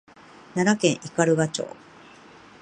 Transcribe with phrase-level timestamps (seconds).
[0.55, 1.67] 奈良県斑鳩町